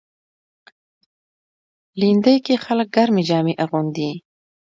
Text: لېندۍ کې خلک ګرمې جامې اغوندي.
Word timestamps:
لېندۍ 1.99 2.37
کې 2.45 2.55
خلک 2.65 2.87
ګرمې 2.95 3.23
جامې 3.29 3.53
اغوندي. 3.63 4.11